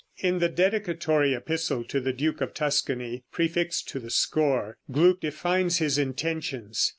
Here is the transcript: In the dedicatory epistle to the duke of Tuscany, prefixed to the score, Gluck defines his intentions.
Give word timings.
In 0.17 0.39
the 0.39 0.49
dedicatory 0.49 1.35
epistle 1.35 1.83
to 1.83 1.99
the 1.99 2.11
duke 2.11 2.41
of 2.41 2.55
Tuscany, 2.55 3.23
prefixed 3.31 3.87
to 3.89 3.99
the 3.99 4.09
score, 4.09 4.79
Gluck 4.91 5.19
defines 5.19 5.77
his 5.77 5.99
intentions. 5.99 6.89